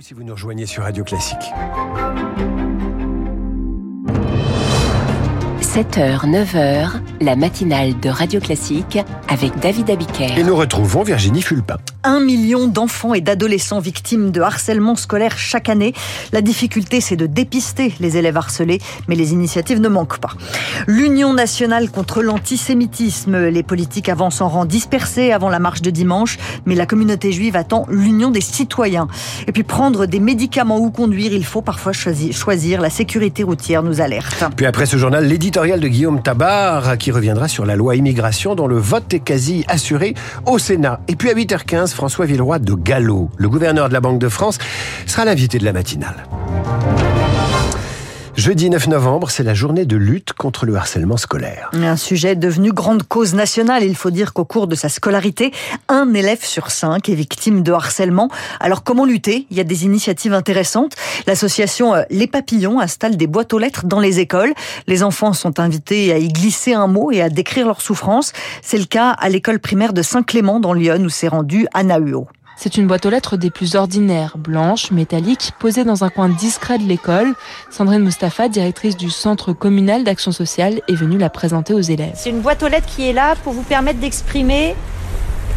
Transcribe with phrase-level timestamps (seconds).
[0.00, 1.52] si vous nous rejoignez sur Radio Classique.
[5.74, 8.98] 7h, 9h, la matinale de Radio Classique
[9.28, 10.38] avec David Abiker.
[10.38, 11.76] Et nous retrouvons Virginie Fulpin.
[12.04, 15.92] Un million d'enfants et d'adolescents victimes de harcèlement scolaire chaque année.
[16.32, 20.30] La difficulté, c'est de dépister les élèves harcelés, mais les initiatives ne manquent pas.
[20.86, 23.48] L'Union nationale contre l'antisémitisme.
[23.48, 27.56] Les politiques avancent en rang dispersé avant la marche de dimanche, mais la communauté juive
[27.56, 29.06] attend l'union des citoyens.
[29.46, 32.80] Et puis prendre des médicaments ou conduire, il faut parfois choisir.
[32.80, 34.44] La sécurité routière nous alerte.
[34.56, 35.26] Puis après ce journal,
[35.58, 39.64] l'éditorial de Guillaume Tabar qui reviendra sur la loi immigration dont le vote est quasi
[39.66, 40.14] assuré
[40.46, 41.00] au Sénat.
[41.08, 44.58] Et puis à 8h15, François Villeroy de Gallo, le gouverneur de la Banque de France,
[45.06, 46.28] sera l'invité de la matinale.
[48.38, 51.72] Jeudi 9 novembre, c'est la journée de lutte contre le harcèlement scolaire.
[51.72, 53.82] Un sujet devenu grande cause nationale.
[53.82, 55.50] Il faut dire qu'au cours de sa scolarité,
[55.88, 58.30] un élève sur cinq est victime de harcèlement.
[58.60, 59.48] Alors comment lutter?
[59.50, 60.94] Il y a des initiatives intéressantes.
[61.26, 64.54] L'association euh, Les Papillons installe des boîtes aux lettres dans les écoles.
[64.86, 68.32] Les enfants sont invités à y glisser un mot et à décrire leur souffrance.
[68.62, 72.28] C'est le cas à l'école primaire de Saint-Clément dans Lyon où s'est rendu Anna Huot.
[72.60, 76.76] C'est une boîte aux lettres des plus ordinaires, blanche, métallique, posée dans un coin discret
[76.78, 77.34] de l'école.
[77.70, 82.14] Sandrine Mustapha, directrice du Centre communal d'action sociale, est venue la présenter aux élèves.
[82.16, 84.74] C'est une boîte aux lettres qui est là pour vous permettre d'exprimer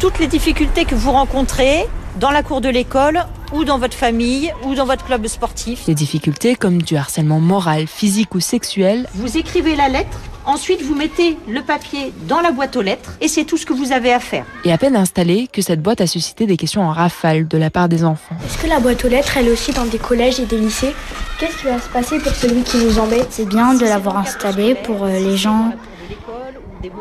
[0.00, 1.86] toutes les difficultés que vous rencontrez
[2.18, 5.86] dans la cour de l'école ou dans votre famille ou dans votre club sportif.
[5.86, 9.08] Des difficultés comme du harcèlement moral, physique ou sexuel.
[9.14, 13.28] Vous écrivez la lettre, ensuite vous mettez le papier dans la boîte aux lettres et
[13.28, 14.44] c'est tout ce que vous avez à faire.
[14.64, 17.70] Et à peine installée que cette boîte a suscité des questions en rafale de la
[17.70, 18.36] part des enfants.
[18.44, 20.94] Est-ce que la boîte aux lettres, elle est aussi dans des collèges et des lycées?
[21.38, 23.28] Qu'est-ce qui va se passer pour celui qui nous embête?
[23.30, 25.72] C'est bien de l'avoir installée pour euh, les gens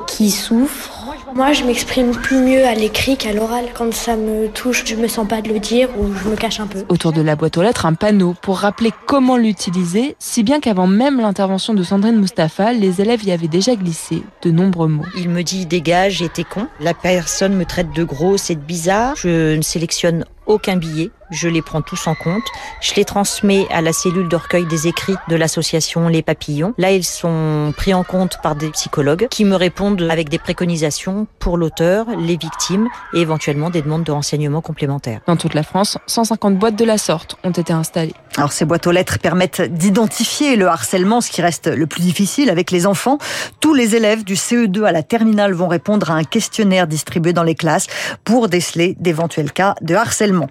[0.08, 1.06] qui souffrent.
[1.36, 3.66] Moi, je m'exprime plus mieux à l'écrit qu'à l'oral.
[3.74, 6.60] Quand ça me touche, je me sens pas de le dire ou je me cache
[6.60, 6.84] un peu.
[6.90, 10.88] Autour de la boîte aux lettres, un panneau pour rappeler comment l'utiliser, si bien qu'avant
[10.88, 15.06] même l'intervention de Sandrine Mustapha, les élèves y avaient déjà glissé de nombreux mots.
[15.18, 16.68] Il me dit dégage et t'es con.
[16.80, 19.16] La personne me traite de gros, c'est bizarre.
[19.18, 21.12] Je ne sélectionne aucun billet.
[21.30, 22.44] Je les prends tous en compte.
[22.82, 26.74] Je les transmets à la cellule de recueil des écrits de l'association Les Papillons.
[26.78, 31.28] Là, ils sont pris en compte par des psychologues qui me répondent avec des préconisations
[31.40, 35.22] pour l'auteur, les victimes et éventuellement des demandes de renseignements complémentaires.
[35.28, 38.14] Dans toute la France, 150 boîtes de la sorte ont été installées.
[38.38, 42.52] Alors ces boîtes aux lettres permettent d'identifier le harcèlement, ce qui reste le plus difficile
[42.52, 43.18] avec les enfants.
[43.60, 47.42] Tous les élèves du CE2 à la terminale vont répondre à un questionnaire distribué dans
[47.42, 47.88] les classes
[48.24, 50.50] pour déceler d'éventuels cas de harcèlement.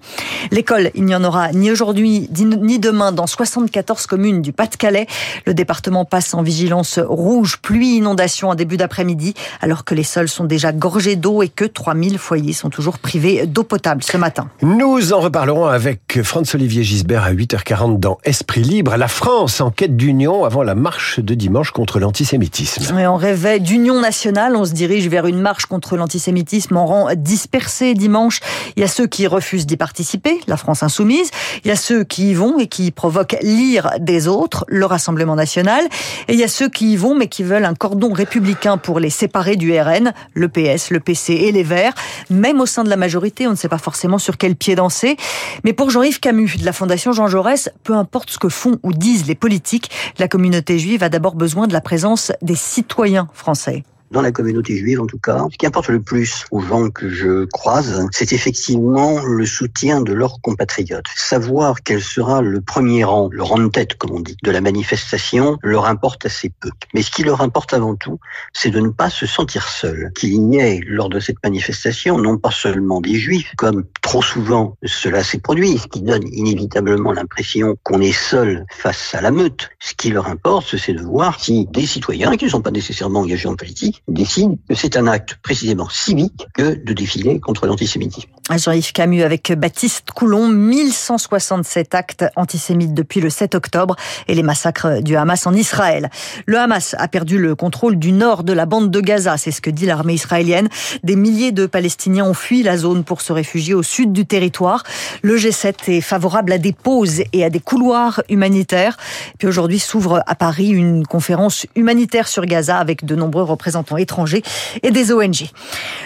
[0.95, 5.07] Il n'y en aura ni aujourd'hui ni demain dans 74 communes du Pas-de-Calais.
[5.45, 10.27] Le département passe en vigilance rouge, pluie, inondation en début d'après-midi, alors que les sols
[10.27, 14.49] sont déjà gorgés d'eau et que 3000 foyers sont toujours privés d'eau potable ce matin.
[14.61, 18.97] Nous en reparlerons avec Franz-Olivier Gisbert à 8h40 dans Esprit Libre.
[18.97, 22.97] La France en quête d'union avant la marche de dimanche contre l'antisémitisme.
[22.99, 24.55] Et on rêvait d'union nationale.
[24.55, 28.41] On se dirige vers une marche contre l'antisémitisme en rang dispersé dimanche.
[28.75, 31.31] Il y a ceux qui refusent d'y participer, la France insoumise.
[31.63, 35.35] Il y a ceux qui y vont et qui provoquent l'ire des autres, le Rassemblement
[35.35, 35.85] national.
[36.27, 38.99] Et il y a ceux qui y vont mais qui veulent un cordon républicain pour
[38.99, 41.93] les séparer du RN, le PS, le PC et les Verts.
[42.29, 45.17] Même au sein de la majorité, on ne sait pas forcément sur quel pied danser.
[45.63, 48.93] Mais pour Jean-Yves Camus de la Fondation Jean Jaurès, peu importe ce que font ou
[48.93, 53.83] disent les politiques, la communauté juive a d'abord besoin de la présence des citoyens français
[54.11, 57.09] dans la communauté juive en tout cas, ce qui importe le plus aux gens que
[57.09, 61.07] je croise, c'est effectivement le soutien de leurs compatriotes.
[61.15, 64.61] Savoir quel sera le premier rang, le rang de tête comme on dit, de la
[64.61, 66.69] manifestation leur importe assez peu.
[66.93, 68.19] Mais ce qui leur importe avant tout,
[68.53, 70.11] c'est de ne pas se sentir seul.
[70.15, 74.77] Qu'il n'y ait lors de cette manifestation non pas seulement des juifs, comme trop souvent
[74.83, 79.69] cela s'est produit, ce qui donne inévitablement l'impression qu'on est seul face à la meute.
[79.79, 83.21] Ce qui leur importe, c'est de voir si des citoyens qui ne sont pas nécessairement
[83.21, 88.29] engagés en politique décide que c'est un acte précisément civique que de défiler contre l'antisémitisme.
[88.55, 93.95] Jean-Yves Camus avec Baptiste Coulon, 1167 actes antisémites depuis le 7 octobre
[94.27, 96.09] et les massacres du Hamas en Israël.
[96.45, 99.59] Le Hamas a perdu le contrôle du nord de la bande de Gaza, c'est ce
[99.59, 100.69] que dit l'armée israélienne.
[101.03, 104.83] Des milliers de Palestiniens ont fui la zone pour se réfugier au sud du territoire.
[105.23, 108.95] Le G7 est favorable à des pauses et à des couloirs humanitaires.
[109.39, 114.43] Puis aujourd'hui s'ouvre à Paris une conférence humanitaire sur Gaza avec de nombreux représentants étrangers
[114.83, 115.49] et des ONG.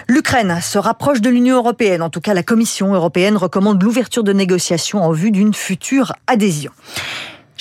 [0.07, 2.01] L'Ukraine se rapproche de l'Union européenne.
[2.01, 6.71] En tout cas, la Commission européenne recommande l'ouverture de négociations en vue d'une future adhésion.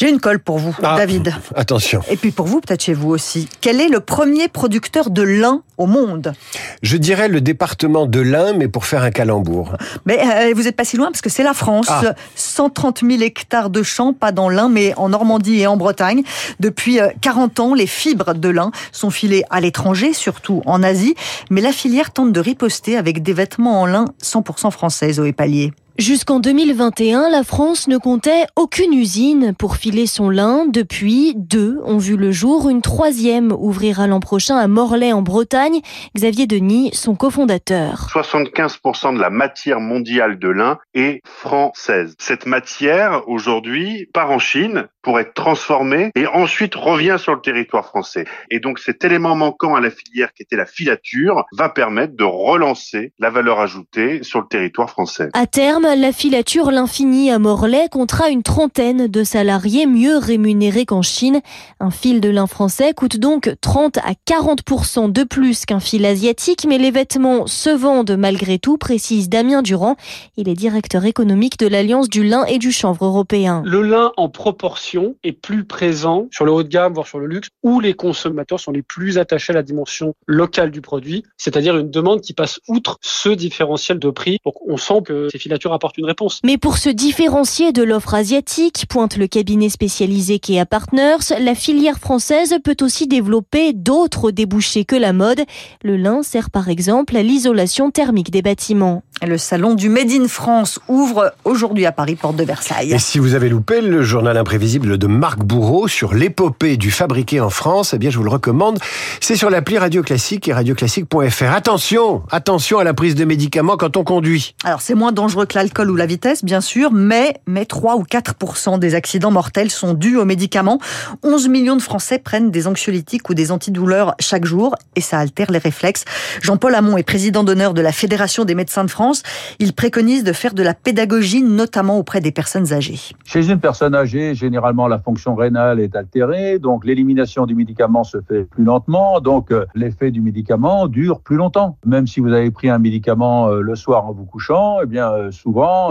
[0.00, 1.34] J'ai une colle pour vous, Ah, David.
[1.54, 2.00] Attention.
[2.08, 3.50] Et puis pour vous, peut-être chez vous aussi.
[3.60, 6.32] Quel est le premier producteur de lin au monde?
[6.80, 9.76] Je dirais le département de l'Ain, mais pour faire un calembour.
[10.06, 11.88] Mais euh, vous n'êtes pas si loin parce que c'est la France.
[11.90, 12.14] Ah.
[12.34, 16.22] 130 000 hectares de champs, pas dans l'Ain, mais en Normandie et en Bretagne.
[16.60, 21.14] Depuis euh, 40 ans, les fibres de lin sont filées à l'étranger, surtout en Asie.
[21.50, 25.74] Mais la filière tente de riposter avec des vêtements en lin 100% français, Zoé Pallier.
[25.98, 30.64] Jusqu'en 2021, la France ne comptait aucune usine pour filer son lin.
[30.66, 32.70] Depuis, deux ont vu le jour.
[32.70, 35.80] Une troisième ouvrira l'an prochain à Morlaix en Bretagne.
[36.16, 38.08] Xavier Denis, son cofondateur.
[38.12, 42.14] 75% de la matière mondiale de lin est française.
[42.18, 47.86] Cette matière, aujourd'hui, part en Chine pour être transformée et ensuite revient sur le territoire
[47.86, 48.26] français.
[48.50, 52.24] Et donc cet élément manquant à la filière qui était la filature va permettre de
[52.24, 55.28] relancer la valeur ajoutée sur le territoire français.
[55.32, 61.02] À terme, la filature L'Infini à Morlaix comptera une trentaine de salariés mieux rémunérés qu'en
[61.02, 61.40] Chine.
[61.80, 66.66] Un fil de lin français coûte donc 30 à 40% de plus qu'un fil asiatique,
[66.68, 69.96] mais les vêtements se vendent malgré tout, précise Damien Durand.
[70.36, 73.62] Il est directeur économique de l'Alliance du lin et du chanvre européen.
[73.64, 77.26] Le lin en proportion est plus présent sur le haut de gamme, voire sur le
[77.26, 81.76] luxe, où les consommateurs sont les plus attachés à la dimension locale du produit, c'est-à-dire
[81.76, 84.38] une demande qui passe outre ce différentiel de prix.
[84.44, 86.40] Donc on sent que ces filatures apportent une réponse.
[86.44, 91.98] Mais pour se différencier de l'offre asiatique, pointe le cabinet spécialisé Kea Partners, la filière
[91.98, 95.42] française peut aussi développer d'autres débouchés que la mode.
[95.82, 99.02] Le lin sert par exemple à l'isolation thermique des bâtiments.
[99.22, 102.94] Le salon du Made in France ouvre aujourd'hui à Paris, porte de Versailles.
[102.94, 107.38] Et si vous avez loupé le journal imprévisible de Marc Bourreau sur l'épopée du fabriqué
[107.38, 108.78] en France, eh bien je vous le recommande.
[109.20, 111.52] C'est sur l'appli Radio Classique et radioclassique.fr.
[111.52, 114.54] Attention, attention à la prise de médicaments quand on conduit.
[114.64, 118.04] Alors c'est moins dangereux que l'alcool ou la vitesse, bien sûr, mais, mais 3 ou
[118.04, 120.78] 4% des accidents mortels sont dus aux médicaments.
[121.22, 125.50] 11 millions de Français prennent des anxiolytiques ou des antidouleurs chaque jour et ça altère
[125.50, 126.06] les réflexes.
[126.40, 129.09] Jean-Paul Hamon est président d'honneur de la Fédération des médecins de France.
[129.58, 132.98] Il préconise de faire de la pédagogie, notamment auprès des personnes âgées.
[133.24, 138.18] Chez une personne âgée, généralement la fonction rénale est altérée, donc l'élimination du médicament se
[138.20, 141.76] fait plus lentement, donc euh, l'effet du médicament dure plus longtemps.
[141.84, 145.10] Même si vous avez pris un médicament euh, le soir en vous couchant, eh bien
[145.10, 145.90] euh, souvent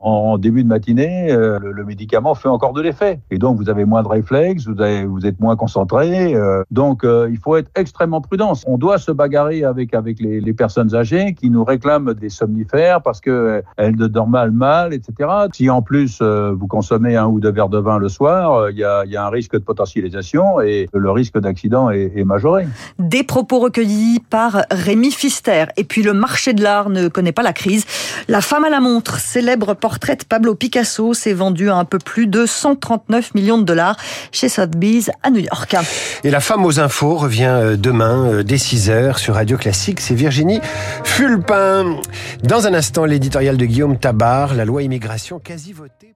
[0.00, 4.02] en début de matinée, le, médicament fait encore de l'effet, et donc vous avez moins
[4.02, 6.34] de réflexes, vous, êtes moins concentré,
[6.70, 8.52] donc il faut être extrêmement prudent.
[8.66, 12.57] On doit se bagarrer avec avec les, les personnes âgées qui nous réclament des somnifères
[13.02, 15.28] parce que euh, elles ne dorment mal, mal, etc.
[15.52, 18.70] Si en plus euh, vous consommez un ou deux verres de vin le soir, euh,
[18.70, 22.12] il y, a, il y a un risque de potentialisation et le risque d'accident est,
[22.14, 22.66] est majoré.
[22.98, 25.66] Des propos recueillis par Rémi Fister.
[25.76, 27.84] Et puis le marché de l'art ne connaît pas la crise.
[28.28, 31.98] La femme à la montre, célèbre portrait de Pablo Picasso, s'est vendu à un peu
[31.98, 33.96] plus de 139 millions de dollars
[34.32, 35.76] chez Sotheby's à New York.
[36.24, 40.00] Et la femme aux infos revient demain dès 6h sur Radio Classique.
[40.00, 40.60] C'est Virginie
[41.04, 41.96] Fulpin.
[42.42, 46.14] Dans un instant, l'éditorial de Guillaume Tabar, la loi immigration quasi votée.